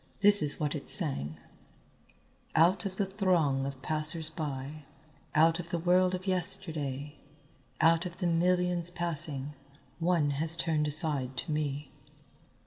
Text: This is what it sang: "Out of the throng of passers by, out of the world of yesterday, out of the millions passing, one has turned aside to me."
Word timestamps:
This 0.21 0.41
is 0.41 0.59
what 0.59 0.73
it 0.73 0.89
sang: 0.89 1.37
"Out 2.55 2.87
of 2.87 2.95
the 2.95 3.05
throng 3.05 3.67
of 3.67 3.83
passers 3.83 4.31
by, 4.31 4.81
out 5.35 5.59
of 5.59 5.69
the 5.69 5.77
world 5.77 6.15
of 6.15 6.25
yesterday, 6.25 7.17
out 7.79 8.07
of 8.07 8.17
the 8.17 8.25
millions 8.25 8.89
passing, 8.89 9.53
one 9.99 10.31
has 10.31 10.57
turned 10.57 10.87
aside 10.87 11.37
to 11.37 11.51
me." 11.51 11.91